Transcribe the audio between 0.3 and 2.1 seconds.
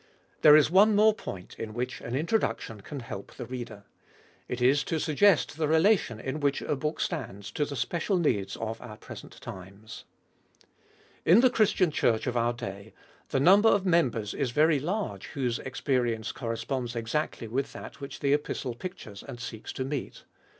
There is one more point in which